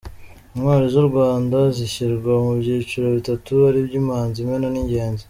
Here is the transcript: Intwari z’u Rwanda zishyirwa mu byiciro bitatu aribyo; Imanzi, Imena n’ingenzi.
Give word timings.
Intwari 0.53 0.85
z’u 0.93 1.05
Rwanda 1.09 1.57
zishyirwa 1.75 2.31
mu 2.43 2.51
byiciro 2.59 3.07
bitatu 3.17 3.51
aribyo; 3.67 3.95
Imanzi, 4.01 4.37
Imena 4.41 4.67
n’ingenzi. 4.71 5.19